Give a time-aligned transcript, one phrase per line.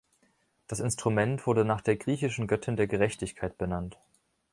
[0.65, 3.99] Das Instrument wurde nach der griechischen Göttin der Gerechtigkeit benannt.